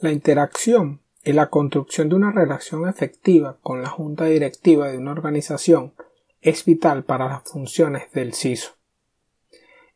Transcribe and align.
La 0.00 0.12
interacción 0.12 1.00
y 1.24 1.32
la 1.32 1.50
construcción 1.50 2.08
de 2.08 2.14
una 2.14 2.30
relación 2.30 2.88
efectiva 2.88 3.58
con 3.62 3.82
la 3.82 3.88
junta 3.88 4.26
directiva 4.26 4.86
de 4.86 4.96
una 4.96 5.10
organización 5.10 5.92
es 6.40 6.64
vital 6.64 7.02
para 7.02 7.26
las 7.26 7.42
funciones 7.42 8.12
del 8.12 8.32
CISO. 8.32 8.76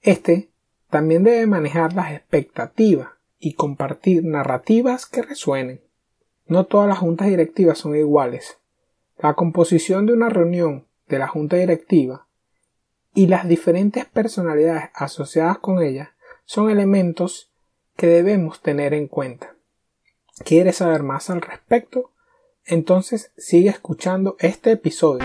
Este 0.01 0.51
también 0.91 1.23
debe 1.23 1.47
manejar 1.47 1.93
las 1.93 2.11
expectativas 2.11 3.11
y 3.39 3.55
compartir 3.55 4.25
narrativas 4.25 5.07
que 5.07 5.23
resuenen. 5.23 5.81
No 6.47 6.67
todas 6.67 6.89
las 6.89 6.99
juntas 6.99 7.29
directivas 7.29 7.79
son 7.79 7.95
iguales. 7.95 8.59
La 9.19 9.35
composición 9.35 10.07
de 10.07 10.15
una 10.15 10.31
reunión 10.31 10.89
de 11.07 11.21
la 11.21 11.29
junta 11.29 11.59
directiva 11.59 12.27
y 13.15 13.29
las 13.29 13.47
diferentes 13.47 14.05
personalidades 14.07 14.91
asociadas 14.95 15.59
con 15.59 15.81
ella 15.81 16.17
son 16.45 16.71
elementos 16.71 17.53
que 17.95 18.09
debemos 18.09 18.63
tener 18.63 18.95
en 18.95 19.07
cuenta. 19.07 19.55
¿Quieres 20.45 20.79
saber 20.79 21.05
más 21.05 21.31
al 21.31 21.41
respecto? 21.41 22.11
Entonces 22.65 23.31
sigue 23.37 23.71
escuchando 23.71 24.37
este 24.41 24.73
episodio. 24.73 25.25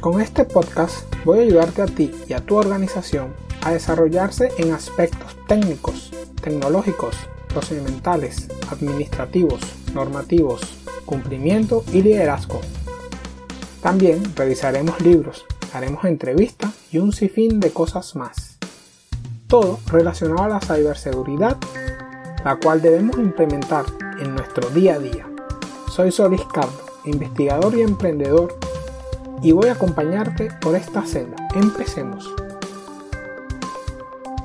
Con 0.00 0.20
este 0.20 0.44
podcast 0.44 1.14
voy 1.24 1.38
a 1.38 1.42
ayudarte 1.42 1.82
a 1.82 1.86
ti 1.86 2.10
y 2.28 2.32
a 2.32 2.40
tu 2.40 2.56
organización 2.56 3.32
a 3.62 3.72
desarrollarse 3.72 4.50
en 4.58 4.72
aspectos 4.72 5.36
técnicos, 5.46 6.12
tecnológicos, 6.42 7.16
procedimentales, 7.48 8.48
administrativos, 8.70 9.60
normativos, 9.94 10.83
cumplimiento 11.04 11.84
y 11.92 12.02
liderazgo. 12.02 12.60
También 13.82 14.22
revisaremos 14.34 15.00
libros, 15.00 15.44
haremos 15.72 16.04
entrevistas 16.04 16.72
y 16.90 16.98
un 16.98 17.12
sinfín 17.12 17.60
de 17.60 17.70
cosas 17.70 18.16
más. 18.16 18.58
Todo 19.46 19.78
relacionado 19.86 20.44
a 20.44 20.48
la 20.48 20.60
ciberseguridad, 20.60 21.58
la 22.44 22.56
cual 22.56 22.80
debemos 22.80 23.18
implementar 23.18 23.84
en 24.20 24.34
nuestro 24.34 24.68
día 24.70 24.94
a 24.94 24.98
día. 24.98 25.26
Soy 25.90 26.10
Solis 26.10 26.44
Cardo, 26.52 26.72
investigador 27.04 27.74
y 27.76 27.82
emprendedor, 27.82 28.58
y 29.42 29.52
voy 29.52 29.68
a 29.68 29.72
acompañarte 29.72 30.48
por 30.60 30.74
esta 30.74 31.06
senda. 31.06 31.36
Empecemos. 31.54 32.34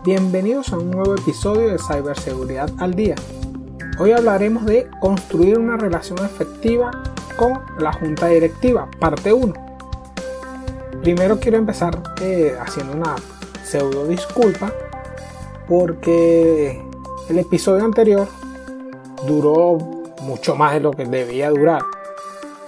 Bienvenidos 0.04 0.74
a 0.74 0.78
un 0.78 0.92
nuevo 0.92 1.16
episodio 1.16 1.70
de 1.70 1.78
Ciberseguridad 1.80 2.70
al 2.80 2.94
Día 2.94 3.16
Hoy 4.02 4.14
hablaremos 4.14 4.66
de 4.66 4.88
construir 5.02 5.60
una 5.60 5.76
relación 5.76 6.20
efectiva 6.20 6.90
con 7.36 7.60
la 7.80 7.92
junta 7.92 8.28
directiva, 8.28 8.90
parte 8.98 9.34
1. 9.34 9.54
Primero 11.02 11.38
quiero 11.38 11.58
empezar 11.58 12.02
eh, 12.22 12.56
haciendo 12.58 12.94
una 12.94 13.18
pseudo 13.62 14.08
disculpa 14.08 14.72
porque 15.68 16.82
el 17.30 17.40
episodio 17.40 17.84
anterior 17.84 18.30
duró 19.28 19.78
mucho 20.22 20.56
más 20.56 20.76
de 20.76 20.80
lo 20.80 20.92
que 20.92 21.04
debía 21.04 21.50
durar. 21.50 21.82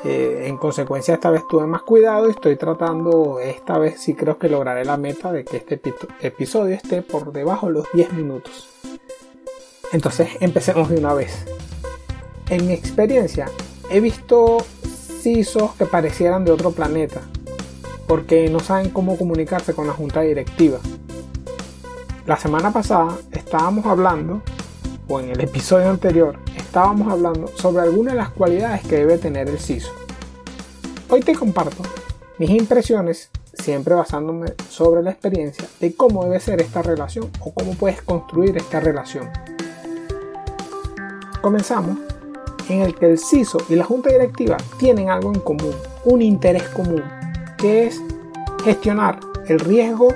Eh, 0.03 0.47
en 0.47 0.57
consecuencia 0.57 1.13
esta 1.13 1.29
vez 1.29 1.47
tuve 1.47 1.65
más 1.65 1.83
cuidado 1.83 2.27
y 2.27 2.31
estoy 2.31 2.57
tratando, 2.57 3.39
esta 3.39 3.77
vez 3.77 4.01
sí 4.01 4.15
creo 4.15 4.37
que 4.37 4.49
lograré 4.49 4.83
la 4.83 4.97
meta 4.97 5.31
de 5.31 5.45
que 5.45 5.57
este 5.57 5.81
episodio 6.19 6.75
esté 6.75 7.01
por 7.01 7.31
debajo 7.31 7.67
de 7.67 7.73
los 7.73 7.85
10 7.93 8.11
minutos. 8.15 8.67
Entonces 9.91 10.29
empecemos 10.39 10.89
de 10.89 10.97
una 10.97 11.13
vez. 11.13 11.45
En 12.49 12.67
mi 12.67 12.73
experiencia 12.73 13.49
he 13.89 13.99
visto 13.99 14.57
CISOs 15.21 15.75
que 15.75 15.85
parecieran 15.85 16.45
de 16.45 16.51
otro 16.51 16.71
planeta 16.71 17.21
porque 18.11 18.49
no 18.49 18.59
saben 18.59 18.89
cómo 18.89 19.17
comunicarse 19.17 19.73
con 19.73 19.87
la 19.87 19.93
junta 19.93 20.19
directiva. 20.19 20.79
La 22.25 22.35
semana 22.35 22.71
pasada 22.73 23.17
estábamos 23.31 23.85
hablando, 23.85 24.41
o 25.07 25.21
en 25.21 25.29
el 25.29 25.39
episodio 25.39 25.89
anterior, 25.89 26.37
estábamos 26.57 27.09
hablando 27.09 27.47
sobre 27.55 27.83
algunas 27.83 28.13
de 28.13 28.19
las 28.19 28.29
cualidades 28.31 28.81
que 28.81 28.97
debe 28.97 29.17
tener 29.17 29.47
el 29.47 29.59
CISO. 29.59 29.93
Hoy 31.09 31.21
te 31.21 31.35
comparto 31.35 31.83
mis 32.37 32.49
impresiones, 32.49 33.29
siempre 33.53 33.95
basándome 33.95 34.55
sobre 34.69 35.03
la 35.03 35.11
experiencia 35.11 35.65
de 35.79 35.95
cómo 35.95 36.25
debe 36.25 36.41
ser 36.41 36.59
esta 36.59 36.81
relación 36.81 37.29
o 37.39 37.53
cómo 37.53 37.75
puedes 37.75 38.01
construir 38.01 38.57
esta 38.57 38.81
relación. 38.81 39.29
Comenzamos 41.41 41.97
en 42.69 42.81
el 42.81 42.95
que 42.95 43.07
el 43.07 43.17
CISO 43.17 43.57
y 43.67 43.75
la 43.75 43.83
junta 43.83 44.09
directiva 44.09 44.57
tienen 44.77 45.09
algo 45.09 45.33
en 45.33 45.39
común, 45.39 45.73
un 46.05 46.21
interés 46.21 46.63
común, 46.69 47.03
que 47.57 47.87
es 47.87 47.99
gestionar 48.63 49.19
el 49.47 49.59
riesgo 49.59 50.13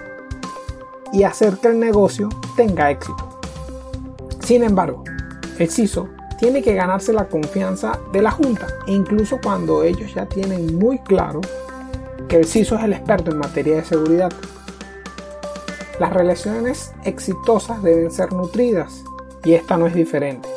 y 1.12 1.24
hacer 1.24 1.58
que 1.58 1.69
el 1.69 1.80
negocio 1.80 2.30
tenga 2.56 2.91
éxito. 2.91 3.40
Sin 4.40 4.63
embargo, 4.63 5.03
el 5.58 5.69
CISO 5.69 6.09
tiene 6.38 6.62
que 6.62 6.75
ganarse 6.75 7.12
la 7.12 7.28
confianza 7.28 8.00
de 8.12 8.22
la 8.22 8.31
junta, 8.31 8.68
e 8.86 8.92
incluso 8.92 9.40
cuando 9.42 9.84
ellos 9.84 10.13
ya 10.13 10.28
tienen 10.28 10.78
muy 10.78 11.00
claro 11.00 11.42
que 12.28 12.38
el 12.38 12.46
CISO 12.46 12.78
es 12.78 12.84
el 12.84 12.94
experto 12.94 13.31
en 13.31 13.38
materia 13.38 13.78
de 13.78 13.84
seguridad. 13.84 14.31
Las 16.00 16.13
relaciones 16.13 16.92
exitosas 17.03 17.81
deben 17.81 18.12
ser 18.12 18.34
nutridas 18.34 19.03
y 19.44 19.53
esta 19.53 19.78
no 19.78 19.88
es 19.88 19.96
diferente. 19.96 20.54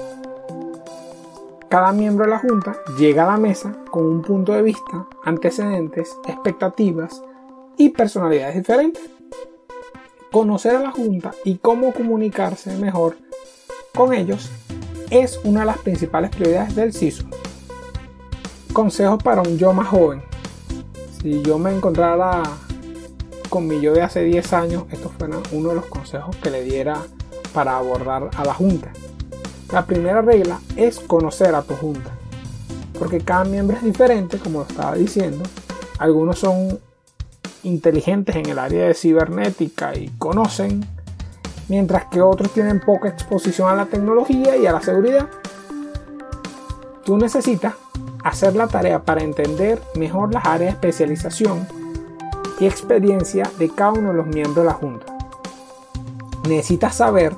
Cada 1.69 1.93
miembro 1.93 2.25
de 2.25 2.31
la 2.31 2.39
Junta 2.39 2.79
llega 2.97 3.25
a 3.25 3.33
la 3.33 3.37
mesa 3.37 3.77
con 3.91 4.07
un 4.07 4.23
punto 4.23 4.53
de 4.55 4.63
vista, 4.63 5.07
antecedentes, 5.23 6.17
expectativas 6.27 7.23
y 7.77 7.91
personalidades 7.91 8.57
diferentes. 8.57 9.03
Conocer 10.33 10.77
a 10.77 10.81
la 10.81 10.93
Junta 10.93 11.33
y 11.45 11.57
cómo 11.57 11.93
comunicarse 11.93 12.75
mejor 12.77 13.19
con 13.95 14.15
ellos 14.15 14.51
es 15.11 15.41
una 15.45 15.61
de 15.61 15.67
las 15.67 15.79
principales 15.79 16.31
prioridades 16.31 16.75
del 16.75 16.95
CISO. 16.95 17.27
Consejos 18.73 19.23
para 19.23 19.43
un 19.43 19.59
yo 19.59 19.75
más 19.75 19.89
joven. 19.89 20.23
Si 21.21 21.43
yo 21.43 21.59
me 21.59 21.71
encontrara 21.71 22.45
con 23.51 23.67
mi 23.67 23.79
yo 23.83 23.93
de 23.93 24.01
hace 24.01 24.25
10 24.25 24.53
años, 24.55 24.85
estos 24.91 25.13
fueron 25.13 25.43
uno 25.53 25.69
de 25.69 25.75
los 25.75 25.87
consejos 25.87 26.35
que 26.37 26.51
le 26.51 26.63
diera 26.63 26.97
para 27.53 27.77
abordar 27.77 28.31
a 28.35 28.45
la 28.47 28.55
Junta. 28.55 28.91
La 29.71 29.85
primera 29.85 30.23
regla 30.23 30.61
es 30.77 30.99
conocer 30.99 31.55
a 31.55 31.63
tu 31.63 31.75
junta, 31.75 32.11
porque 32.99 33.21
cada 33.21 33.45
miembro 33.45 33.77
es 33.77 33.83
diferente, 33.83 34.39
como 34.39 34.63
estaba 34.63 34.95
diciendo. 34.95 35.45
Algunos 35.99 36.39
son 36.39 36.79
inteligentes 37.65 38.37
en 38.37 38.49
el 38.49 38.59
área 38.59 38.87
de 38.87 38.95
cibernética 38.95 39.95
y 39.95 40.09
conocen, 40.17 40.87
mientras 41.69 42.07
que 42.07 42.23
otros 42.23 42.53
tienen 42.53 42.81
poca 42.81 43.09
exposición 43.09 43.69
a 43.69 43.75
la 43.75 43.87
tecnología 43.87 44.57
y 44.57 44.65
a 44.65 44.73
la 44.73 44.81
seguridad. 44.81 45.29
Tú 47.05 47.19
necesitas 47.19 47.75
hacer 48.25 48.57
la 48.57 48.69
tarea 48.69 49.03
para 49.03 49.23
entender 49.23 49.83
mejor 49.97 50.33
las 50.33 50.47
áreas 50.47 50.81
de 50.81 50.89
especialización 50.89 51.67
y 52.59 52.67
experiencia 52.67 53.51
de 53.59 53.69
cada 53.69 53.93
uno 53.93 54.09
de 54.11 54.15
los 54.15 54.27
miembros 54.27 54.57
de 54.57 54.65
la 54.65 54.73
junta. 54.73 55.07
Necesitas 56.49 56.95
saber 56.95 57.37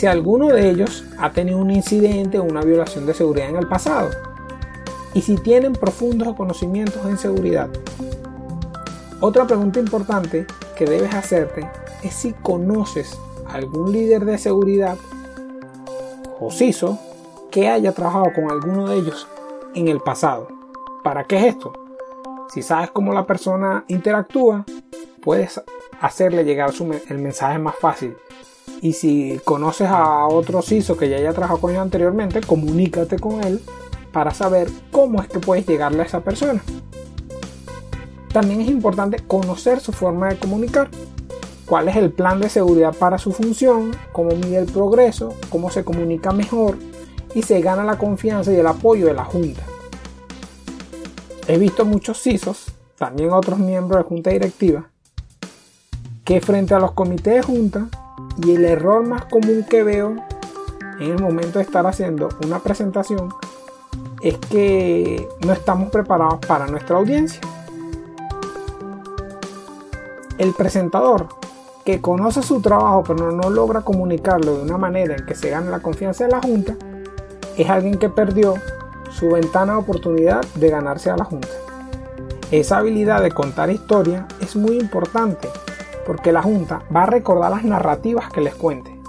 si 0.00 0.06
alguno 0.06 0.48
de 0.48 0.70
ellos 0.70 1.04
ha 1.18 1.30
tenido 1.30 1.58
un 1.58 1.70
incidente 1.70 2.38
o 2.38 2.44
una 2.44 2.62
violación 2.62 3.04
de 3.04 3.12
seguridad 3.12 3.50
en 3.50 3.56
el 3.56 3.68
pasado 3.68 4.08
y 5.12 5.20
si 5.20 5.36
tienen 5.36 5.74
profundos 5.74 6.34
conocimientos 6.36 7.04
en 7.04 7.18
seguridad. 7.18 7.68
Otra 9.20 9.46
pregunta 9.46 9.78
importante 9.78 10.46
que 10.74 10.86
debes 10.86 11.14
hacerte 11.14 11.68
es 12.02 12.14
si 12.14 12.32
conoces 12.32 13.14
algún 13.46 13.92
líder 13.92 14.24
de 14.24 14.38
seguridad 14.38 14.96
o 16.40 16.50
CISO 16.50 16.98
que 17.50 17.68
haya 17.68 17.92
trabajado 17.92 18.32
con 18.34 18.50
alguno 18.50 18.88
de 18.88 18.96
ellos 18.96 19.28
en 19.74 19.88
el 19.88 20.00
pasado. 20.00 20.48
¿Para 21.04 21.24
qué 21.24 21.36
es 21.36 21.44
esto? 21.44 21.74
Si 22.48 22.62
sabes 22.62 22.90
cómo 22.90 23.12
la 23.12 23.26
persona 23.26 23.84
interactúa, 23.86 24.64
puedes 25.20 25.60
hacerle 26.00 26.44
llegar 26.44 26.70
el 27.10 27.18
mensaje 27.18 27.58
más 27.58 27.76
fácil 27.76 28.16
y 28.82 28.94
si 28.94 29.40
conoces 29.44 29.88
a 29.88 30.26
otro 30.26 30.62
CISO 30.62 30.96
que 30.96 31.08
ya 31.08 31.16
haya 31.16 31.32
trabajado 31.32 31.60
con 31.60 31.70
ellos 31.70 31.82
anteriormente, 31.82 32.40
comunícate 32.40 33.18
con 33.18 33.42
él 33.44 33.60
para 34.12 34.32
saber 34.32 34.70
cómo 34.90 35.20
es 35.22 35.28
que 35.28 35.38
puedes 35.38 35.66
llegarle 35.66 36.02
a 36.02 36.06
esa 36.06 36.20
persona. 36.20 36.62
También 38.32 38.60
es 38.60 38.68
importante 38.68 39.18
conocer 39.18 39.80
su 39.80 39.92
forma 39.92 40.28
de 40.28 40.38
comunicar, 40.38 40.88
cuál 41.66 41.88
es 41.88 41.96
el 41.96 42.10
plan 42.10 42.40
de 42.40 42.48
seguridad 42.48 42.94
para 42.94 43.18
su 43.18 43.32
función, 43.32 43.90
cómo 44.12 44.30
mide 44.34 44.58
el 44.58 44.66
progreso, 44.66 45.34
cómo 45.50 45.70
se 45.70 45.84
comunica 45.84 46.32
mejor 46.32 46.78
y 47.34 47.42
se 47.42 47.60
gana 47.60 47.84
la 47.84 47.98
confianza 47.98 48.52
y 48.52 48.56
el 48.56 48.66
apoyo 48.66 49.06
de 49.06 49.14
la 49.14 49.24
Junta. 49.24 49.62
He 51.46 51.58
visto 51.58 51.84
muchos 51.84 52.22
CISOs, 52.22 52.72
también 52.96 53.32
otros 53.32 53.58
miembros 53.58 54.02
de 54.02 54.08
Junta 54.08 54.30
Directiva, 54.30 54.90
que 56.24 56.40
frente 56.40 56.74
a 56.74 56.78
los 56.78 56.92
comités 56.92 57.34
de 57.34 57.42
Junta 57.42 57.88
y 58.42 58.54
el 58.54 58.64
error 58.64 59.06
más 59.06 59.24
común 59.26 59.64
que 59.68 59.82
veo 59.82 60.16
en 60.98 61.12
el 61.12 61.20
momento 61.20 61.58
de 61.58 61.64
estar 61.64 61.86
haciendo 61.86 62.28
una 62.44 62.60
presentación 62.60 63.32
es 64.22 64.36
que 64.36 65.28
no 65.44 65.52
estamos 65.52 65.90
preparados 65.90 66.38
para 66.46 66.66
nuestra 66.66 66.98
audiencia. 66.98 67.40
El 70.38 70.52
presentador 70.54 71.28
que 71.84 72.00
conoce 72.00 72.42
su 72.42 72.60
trabajo 72.60 73.04
pero 73.06 73.32
no 73.32 73.50
logra 73.50 73.80
comunicarlo 73.82 74.56
de 74.56 74.62
una 74.62 74.78
manera 74.78 75.16
en 75.16 75.26
que 75.26 75.34
se 75.34 75.50
gane 75.50 75.70
la 75.70 75.80
confianza 75.80 76.24
de 76.24 76.30
la 76.30 76.40
Junta, 76.40 76.76
es 77.56 77.68
alguien 77.68 77.98
que 77.98 78.08
perdió 78.08 78.54
su 79.10 79.30
ventana 79.30 79.72
de 79.72 79.78
oportunidad 79.80 80.44
de 80.54 80.70
ganarse 80.70 81.10
a 81.10 81.16
la 81.16 81.24
Junta. 81.24 81.48
Esa 82.50 82.78
habilidad 82.78 83.22
de 83.22 83.30
contar 83.30 83.70
historia 83.70 84.26
es 84.40 84.56
muy 84.56 84.78
importante 84.78 85.48
porque 86.06 86.32
la 86.32 86.42
Junta 86.42 86.82
va 86.94 87.04
a 87.04 87.06
recordar 87.06 87.50
las 87.50 87.64
narrativas 87.64 88.30
que 88.32 88.40
les 88.40 88.54
cuente. 88.54 89.00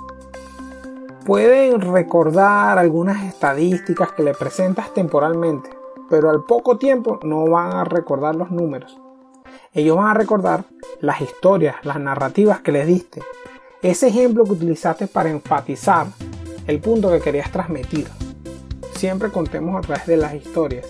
Pueden 1.26 1.82
recordar 1.82 2.78
algunas 2.80 3.24
estadísticas 3.24 4.12
que 4.12 4.24
le 4.24 4.34
presentas 4.34 4.94
temporalmente, 4.94 5.70
pero 6.10 6.30
al 6.30 6.44
poco 6.44 6.78
tiempo 6.78 7.20
no 7.24 7.46
van 7.46 7.74
a 7.74 7.84
recordar 7.84 8.36
los 8.36 8.52
números. 8.52 9.00
Ellos 9.74 9.96
van 9.96 10.08
a 10.08 10.14
recordar 10.14 10.66
las 11.00 11.22
historias, 11.22 11.76
las 11.84 12.00
narrativas 12.00 12.62
que 12.62 12.72
les 12.72 12.88
diste, 12.88 13.22
ese 13.82 14.08
ejemplo 14.08 14.44
que 14.44 14.52
utilizaste 14.52 15.08
para 15.08 15.30
enfatizar 15.30 16.08
el 16.68 16.80
punto 16.80 17.10
que 17.10 17.20
querías 17.20 17.52
transmitir. 17.52 18.08
Siempre 18.96 19.32
contemos 19.32 19.78
a 19.78 19.82
través 19.82 20.06
de 20.06 20.18
las 20.18 20.34
historias. 20.34 20.86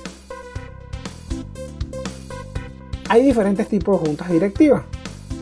Hay 3.07 3.23
diferentes 3.23 3.67
tipos 3.67 3.99
de 3.99 4.07
juntas 4.07 4.29
directivas, 4.29 4.83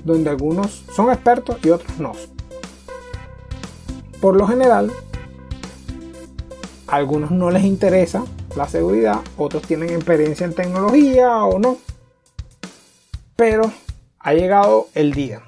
donde 0.04 0.30
algunos 0.30 0.84
son 0.94 1.12
expertos 1.12 1.58
y 1.64 1.70
otros 1.70 2.00
no. 2.00 2.14
Por 4.22 4.36
lo 4.36 4.48
general, 4.48 4.92
a 6.88 6.96
algunos 6.96 7.32
no 7.32 7.52
les 7.52 7.64
interesa 7.64 8.24
la 8.56 8.68
seguridad, 8.68 9.20
otros 9.38 9.64
tienen 9.64 9.92
experiencia 9.92 10.46
en 10.46 10.54
tecnología 10.54 11.46
o 11.46 11.60
no. 11.60 11.78
Pero 13.36 13.72
ha 14.20 14.34
llegado 14.34 14.88
el 14.96 15.14
día. 15.14 15.42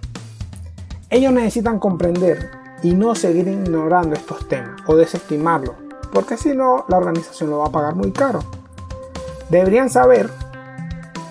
Ellos 1.10 1.34
necesitan 1.34 1.80
comprender 1.80 2.52
y 2.84 2.94
no 2.94 3.16
seguir 3.16 3.48
ignorando 3.48 4.16
estos 4.16 4.48
temas 4.48 4.82
o 4.88 4.96
desestimarlos, 4.96 5.76
porque 6.14 6.38
si 6.38 6.56
no, 6.56 6.86
la 6.88 6.98
organización 6.98 7.50
lo 7.50 7.60
va 7.60 7.68
a 7.68 7.72
pagar 7.72 7.96
muy 7.96 8.12
caro. 8.12 8.40
Deberían 9.50 9.90
saber 9.90 10.30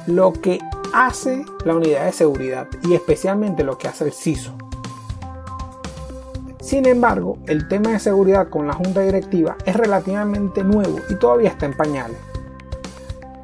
lo 0.06 0.32
que 0.32 0.58
hace 0.92 1.44
la 1.64 1.74
unidad 1.74 2.06
de 2.06 2.12
seguridad 2.12 2.68
y 2.82 2.94
especialmente 2.94 3.64
lo 3.64 3.78
que 3.78 3.88
hace 3.88 4.04
el 4.04 4.12
CISO. 4.12 4.52
Sin 6.60 6.86
embargo, 6.86 7.38
el 7.46 7.68
tema 7.68 7.90
de 7.90 7.98
seguridad 7.98 8.48
con 8.48 8.66
la 8.66 8.74
junta 8.74 9.00
directiva 9.00 9.56
es 9.64 9.74
relativamente 9.76 10.62
nuevo 10.62 10.98
y 11.08 11.16
todavía 11.16 11.48
está 11.48 11.66
en 11.66 11.76
pañales. 11.76 12.18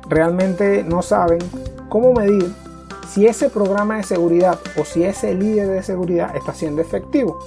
Realmente 0.08 0.84
no 0.84 1.02
saben 1.02 1.40
cómo 1.88 2.12
medir 2.12 2.54
si 3.08 3.26
ese 3.26 3.48
programa 3.48 3.96
de 3.96 4.02
seguridad 4.02 4.58
o 4.78 4.84
si 4.84 5.04
ese 5.04 5.34
líder 5.34 5.68
de 5.68 5.82
seguridad 5.82 6.36
está 6.36 6.54
siendo 6.54 6.82
efectivo. 6.82 7.38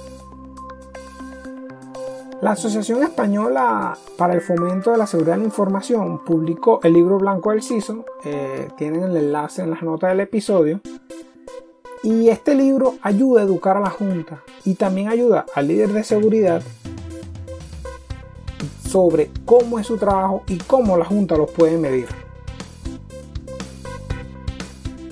La 2.40 2.52
Asociación 2.52 3.02
Española 3.02 3.98
para 4.16 4.32
el 4.32 4.40
Fomento 4.40 4.90
de 4.90 4.96
la 4.96 5.06
Seguridad 5.06 5.34
de 5.34 5.40
la 5.40 5.44
Información 5.44 6.24
publicó 6.24 6.80
el 6.82 6.94
libro 6.94 7.18
blanco 7.18 7.50
del 7.50 7.62
CISO, 7.62 8.06
eh, 8.24 8.68
tienen 8.78 9.02
el 9.02 9.16
enlace 9.18 9.60
en 9.60 9.68
las 9.68 9.82
notas 9.82 10.08
del 10.08 10.20
episodio, 10.20 10.80
y 12.02 12.30
este 12.30 12.54
libro 12.54 12.94
ayuda 13.02 13.42
a 13.42 13.44
educar 13.44 13.76
a 13.76 13.80
la 13.80 13.90
Junta 13.90 14.42
y 14.64 14.74
también 14.76 15.08
ayuda 15.08 15.44
al 15.54 15.68
líder 15.68 15.90
de 15.90 16.02
seguridad 16.02 16.62
sobre 18.88 19.30
cómo 19.44 19.78
es 19.78 19.86
su 19.86 19.98
trabajo 19.98 20.42
y 20.46 20.56
cómo 20.56 20.96
la 20.96 21.04
Junta 21.04 21.36
los 21.36 21.50
puede 21.50 21.76
medir. 21.76 22.08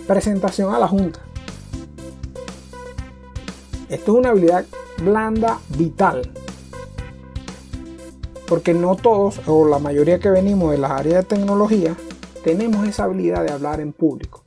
Presentación 0.06 0.74
a 0.74 0.78
la 0.78 0.88
Junta. 0.88 1.20
Esto 3.90 4.12
es 4.12 4.19
una 4.19 4.31
habilidad 4.31 4.64
blanda 5.02 5.58
vital 5.76 6.32
porque 8.48 8.72
no 8.72 8.96
todos 8.96 9.40
o 9.46 9.66
la 9.66 9.78
mayoría 9.78 10.18
que 10.18 10.30
venimos 10.30 10.70
de 10.70 10.78
las 10.78 10.92
áreas 10.92 11.16
de 11.16 11.36
tecnología 11.36 11.94
tenemos 12.42 12.88
esa 12.88 13.04
habilidad 13.04 13.44
de 13.44 13.52
hablar 13.52 13.80
en 13.80 13.92
público. 13.92 14.42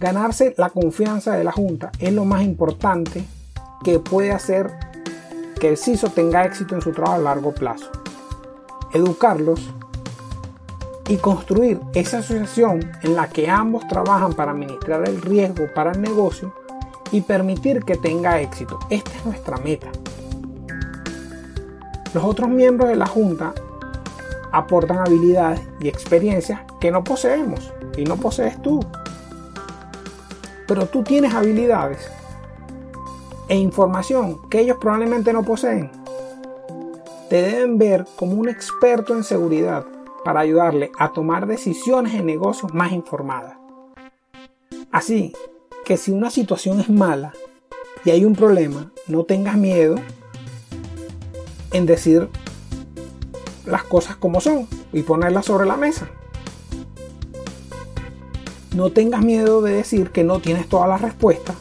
Ganarse 0.00 0.54
la 0.58 0.70
confianza 0.70 1.34
de 1.36 1.44
la 1.44 1.52
Junta 1.52 1.92
es 1.98 2.12
lo 2.12 2.24
más 2.24 2.42
importante 2.42 3.24
que 3.84 4.00
puede 4.00 4.32
hacer 4.32 4.72
que 5.60 5.68
el 5.68 5.76
CISO 5.76 6.10
tenga 6.10 6.44
éxito 6.44 6.74
en 6.74 6.82
su 6.82 6.92
trabajo 6.92 7.14
a 7.14 7.18
largo 7.18 7.54
plazo. 7.54 7.90
Educarlos 8.92 9.60
y 11.08 11.16
construir 11.16 11.80
esa 11.94 12.18
asociación 12.18 12.90
en 13.02 13.14
la 13.14 13.28
que 13.28 13.48
ambos 13.48 13.86
trabajan 13.86 14.32
para 14.32 14.50
administrar 14.50 15.08
el 15.08 15.22
riesgo 15.22 15.66
para 15.74 15.92
el 15.92 16.02
negocio 16.02 16.52
y 17.12 17.20
permitir 17.20 17.84
que 17.84 17.96
tenga 17.96 18.40
éxito. 18.40 18.78
Esta 18.90 19.12
es 19.12 19.24
nuestra 19.24 19.56
meta. 19.58 19.88
Los 22.14 22.24
otros 22.24 22.48
miembros 22.48 22.88
de 22.88 22.96
la 22.96 23.06
Junta 23.06 23.52
aportan 24.52 24.98
habilidades 24.98 25.60
y 25.80 25.88
experiencias 25.88 26.60
que 26.80 26.90
no 26.90 27.04
poseemos 27.04 27.72
y 27.96 28.04
no 28.04 28.16
posees 28.16 28.60
tú. 28.62 28.80
Pero 30.66 30.86
tú 30.86 31.02
tienes 31.02 31.34
habilidades 31.34 32.10
e 33.48 33.56
información 33.56 34.48
que 34.48 34.60
ellos 34.60 34.78
probablemente 34.80 35.32
no 35.32 35.42
poseen. 35.42 35.90
Te 37.28 37.42
deben 37.42 37.78
ver 37.78 38.06
como 38.16 38.34
un 38.34 38.48
experto 38.48 39.14
en 39.14 39.24
seguridad 39.24 39.84
para 40.24 40.40
ayudarle 40.40 40.90
a 40.98 41.12
tomar 41.12 41.46
decisiones 41.46 42.14
en 42.14 42.26
negocios 42.26 42.72
más 42.74 42.92
informadas. 42.92 43.56
Así 44.90 45.32
que 45.84 45.96
si 45.96 46.10
una 46.10 46.30
situación 46.30 46.80
es 46.80 46.88
mala 46.88 47.32
y 48.04 48.10
hay 48.10 48.24
un 48.24 48.34
problema, 48.34 48.90
no 49.06 49.24
tengas 49.24 49.56
miedo 49.56 49.96
en 51.76 51.86
decir 51.86 52.28
las 53.64 53.82
cosas 53.82 54.16
como 54.16 54.40
son 54.40 54.66
y 54.92 55.02
ponerlas 55.02 55.46
sobre 55.46 55.66
la 55.66 55.76
mesa. 55.76 56.08
No 58.74 58.92
tengas 58.92 59.22
miedo 59.22 59.62
de 59.62 59.72
decir 59.72 60.10
que 60.10 60.24
no 60.24 60.40
tienes 60.40 60.68
todas 60.68 60.88
las 60.88 61.00
respuestas. 61.00 61.56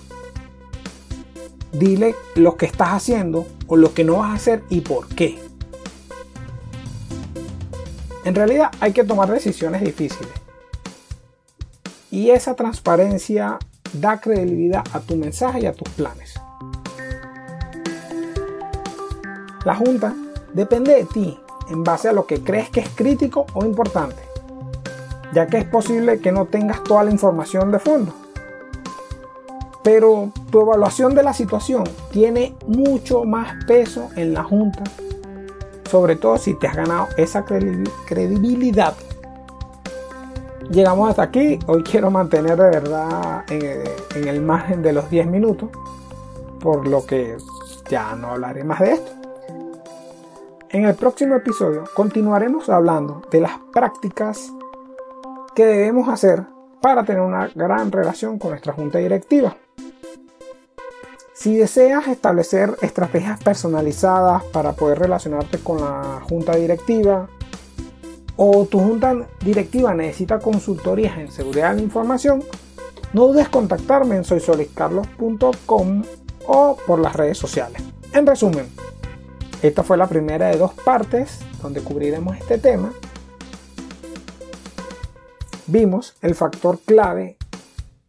Dile 1.72 2.16
lo 2.36 2.58
que 2.58 2.66
estás 2.66 2.90
haciendo 2.90 3.48
o 3.68 3.78
lo 3.78 3.94
que 3.94 4.04
no 4.04 4.18
vas 4.18 4.32
a 4.32 4.36
hacer 4.36 4.64
y 4.70 4.82
por 4.82 5.08
qué. 5.08 5.40
En 8.24 8.36
realidad 8.36 8.72
hay 8.80 8.92
que 8.92 9.04
tomar 9.04 9.32
decisiones 9.32 9.82
difíciles. 9.82 10.32
Y 12.12 12.32
esa 12.32 12.56
transparencia 12.56 13.60
da 13.94 14.20
credibilidad 14.20 14.84
a 14.94 15.00
tu 15.00 15.16
mensaje 15.16 15.62
y 15.62 15.66
a 15.66 15.74
tus 15.74 15.90
planes. 15.90 16.34
La 19.66 19.76
Junta 19.76 20.14
depende 20.54 20.94
de 20.94 21.06
ti 21.06 21.40
en 21.70 21.84
base 21.84 22.08
a 22.08 22.14
lo 22.14 22.28
que 22.28 22.44
crees 22.44 22.70
que 22.70 22.82
es 22.82 22.90
crítico 22.90 23.48
o 23.56 23.66
importante, 23.66 24.22
ya 25.34 25.48
que 25.48 25.58
es 25.58 25.66
posible 25.66 26.20
que 26.20 26.32
no 26.32 26.46
tengas 26.46 26.84
toda 26.84 27.04
la 27.04 27.10
información 27.12 27.72
de 27.72 27.80
fondo. 27.80 28.14
Pero 29.84 30.30
tu 30.52 30.62
evaluación 30.62 31.16
de 31.16 31.24
la 31.24 31.34
situación 31.34 31.84
tiene 32.12 32.56
mucho 32.68 33.24
más 33.24 33.66
peso 33.66 34.10
en 34.16 34.36
la 34.36 34.44
Junta, 34.44 34.84
sobre 35.90 36.16
todo 36.16 36.38
si 36.38 36.54
te 36.54 36.68
has 36.68 36.76
ganado 36.76 37.08
esa 37.18 37.44
credibilidad. 37.44 38.94
Llegamos 40.70 41.10
hasta 41.10 41.24
aquí, 41.24 41.58
hoy 41.66 41.82
quiero 41.84 42.12
mantener 42.12 42.58
de 42.58 42.70
verdad 42.70 43.46
en 43.50 44.28
el 44.28 44.42
margen 44.42 44.84
de 44.84 44.94
los 44.94 45.10
10 45.10 45.26
minutos, 45.26 45.70
por 46.60 46.88
lo 46.88 47.04
que 47.06 47.38
ya 47.90 48.16
no 48.16 48.30
hablaré 48.30 48.64
más 48.64 48.80
de 48.80 48.94
esto. 48.94 49.12
En 50.76 50.84
el 50.84 50.96
próximo 50.96 51.36
episodio 51.36 51.86
continuaremos 51.94 52.68
hablando 52.68 53.22
de 53.32 53.40
las 53.40 53.54
prácticas 53.72 54.52
que 55.56 55.66
debemos 55.66 56.10
hacer 56.10 56.44
para 56.82 57.06
tener 57.06 57.22
una 57.22 57.48
gran 57.56 57.94
relación 57.94 58.38
con 58.38 58.50
nuestra 58.50 58.74
junta 58.74 58.98
directiva. 58.98 59.56
Si 61.34 61.56
deseas 61.56 62.10
establecer 62.10 62.76
estrategias 62.82 63.42
personalizadas 63.42 64.44
para 64.52 64.74
poder 64.74 65.00
relacionarte 65.00 65.60
con 65.60 65.80
la 65.80 66.22
junta 66.28 66.58
directiva 66.58 67.30
o 68.36 68.66
tu 68.66 68.80
junta 68.80 69.16
directiva 69.46 69.94
necesita 69.94 70.40
consultorías 70.40 71.18
en 71.18 71.32
seguridad 71.32 71.70
de 71.70 71.78
la 71.78 71.84
información, 71.84 72.44
no 73.14 73.28
dudes 73.28 73.48
contactarme 73.48 74.18
en 74.18 74.26
soysoliscarlos.com 74.26 76.04
o 76.48 76.78
por 76.86 77.00
las 77.00 77.16
redes 77.16 77.38
sociales. 77.38 77.82
En 78.12 78.28
resumen, 78.28 78.68
esta 79.68 79.84
fue 79.84 79.98
la 79.98 80.08
primera 80.08 80.48
de 80.48 80.58
dos 80.58 80.74
partes 80.74 81.40
donde 81.62 81.82
cubriremos 81.82 82.38
este 82.38 82.58
tema. 82.58 82.92
Vimos 85.68 86.16
el 86.22 86.36
factor 86.36 86.80
clave 86.86 87.38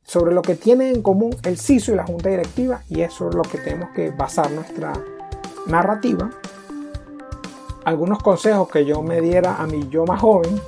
sobre 0.05 0.35
lo 0.35 0.43
que 0.43 0.55
tienen 0.55 0.97
en 0.97 1.03
común 1.03 1.35
el 1.45 1.59
CISO 1.59 1.93
y 1.93 1.97
la 1.97 2.07
junta 2.07 2.29
directiva 2.29 2.83
y 2.89 3.01
eso 3.01 3.29
es 3.29 3.35
lo 3.35 3.43
que 3.43 3.59
tenemos 3.59 3.91
que 3.91 4.11
basar 4.11 4.51
nuestra 4.51 4.93
narrativa. 5.67 6.31
Algunos 7.85 8.23
consejos 8.23 8.69
que 8.69 8.85
yo 8.85 9.03
me 9.03 9.21
diera 9.21 9.57
a 9.57 9.67
mi 9.67 9.89
yo 9.89 10.05
más 10.05 10.21
joven 10.21 10.61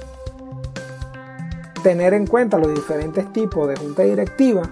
tener 1.82 2.14
en 2.14 2.26
cuenta 2.26 2.58
los 2.58 2.74
diferentes 2.74 3.32
tipos 3.32 3.68
de 3.68 3.76
junta 3.76 4.02
directiva, 4.02 4.62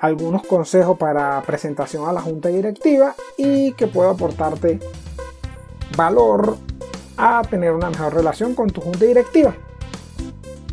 algunos 0.00 0.46
consejos 0.46 0.98
para 0.98 1.42
presentación 1.42 2.08
a 2.08 2.12
la 2.12 2.20
junta 2.20 2.48
directiva 2.48 3.14
y 3.36 3.72
que 3.72 3.86
pueda 3.86 4.10
aportarte 4.10 4.80
valor 5.96 6.56
a 7.16 7.42
tener 7.42 7.72
una 7.72 7.90
mejor 7.90 8.14
relación 8.14 8.54
con 8.54 8.70
tu 8.70 8.80
junta 8.80 9.04
directiva. 9.04 9.54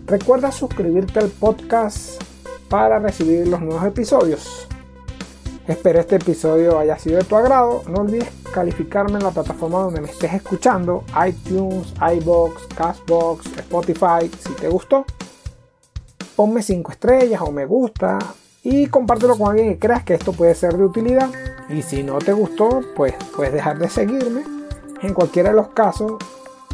Recuerda 0.05 0.51
suscribirte 0.51 1.19
al 1.19 1.29
podcast 1.29 2.21
para 2.69 2.99
recibir 2.99 3.47
los 3.47 3.61
nuevos 3.61 3.83
episodios. 3.83 4.67
Espero 5.67 5.99
este 5.99 6.15
episodio 6.15 6.79
haya 6.79 6.97
sido 6.97 7.17
de 7.17 7.25
tu 7.25 7.35
agrado. 7.35 7.83
No 7.89 8.01
olvides 8.01 8.29
calificarme 8.53 9.17
en 9.17 9.23
la 9.23 9.31
plataforma 9.31 9.79
donde 9.79 9.99
me 9.99 10.09
estés 10.09 10.33
escuchando, 10.33 11.03
iTunes, 11.27 11.93
iBox, 12.19 12.67
Castbox, 12.73 13.45
Spotify, 13.57 14.31
si 14.39 14.53
te 14.53 14.69
gustó. 14.69 15.05
Ponme 16.37 16.61
5 16.61 16.91
estrellas 16.91 17.41
o 17.41 17.51
me 17.51 17.65
gusta 17.65 18.17
y 18.69 18.87
compártelo 18.87 19.37
con 19.37 19.51
alguien 19.51 19.69
que 19.69 19.79
creas 19.79 20.03
que 20.03 20.13
esto 20.13 20.33
puede 20.33 20.53
ser 20.53 20.75
de 20.75 20.83
utilidad. 20.83 21.29
Y 21.69 21.83
si 21.83 22.03
no 22.03 22.17
te 22.17 22.33
gustó, 22.33 22.81
pues 22.97 23.13
puedes 23.33 23.53
dejar 23.53 23.79
de 23.79 23.87
seguirme. 23.87 24.43
En 25.01 25.13
cualquiera 25.13 25.51
de 25.51 25.55
los 25.55 25.69
casos, 25.69 26.15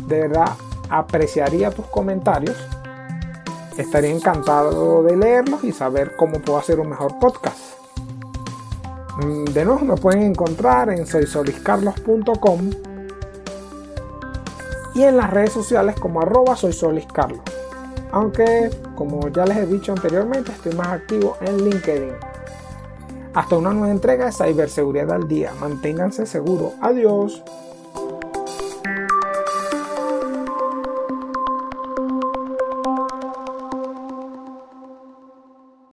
de 0.08 0.22
verdad 0.22 0.54
apreciaría 0.90 1.70
tus 1.70 1.86
comentarios. 1.86 2.58
Estaría 3.78 4.10
encantado 4.10 5.04
de 5.04 5.16
leerlos 5.16 5.64
y 5.64 5.72
saber 5.72 6.16
cómo 6.16 6.40
puedo 6.40 6.58
hacer 6.58 6.80
un 6.80 6.90
mejor 6.90 7.20
podcast. 7.20 7.60
Mm, 9.24 9.44
de 9.46 9.64
nuevo 9.64 9.86
me 9.86 9.96
pueden 9.96 10.24
encontrar 10.24 10.90
en 10.90 11.06
soysoliscarlos.com 11.06 12.72
y 14.96 15.04
en 15.04 15.16
las 15.16 15.30
redes 15.30 15.52
sociales 15.54 15.96
como 16.00 16.22
arroba 16.22 16.56
soysoliscarlos. 16.56 17.63
Aunque, 18.14 18.70
como 18.94 19.28
ya 19.30 19.44
les 19.44 19.58
he 19.58 19.66
dicho 19.66 19.92
anteriormente, 19.92 20.52
estoy 20.52 20.74
más 20.76 20.88
activo 20.90 21.36
en 21.42 21.68
LinkedIn. 21.68 22.14
Hasta 23.34 23.58
una 23.58 23.74
nueva 23.74 23.90
entrega 23.90 24.28
de 24.28 24.32
Ciberseguridad 24.32 25.14
al 25.14 25.28
Día. 25.28 25.52
Manténganse 25.60 26.28
seguros. 26.28 26.74
Adiós. 26.80 27.44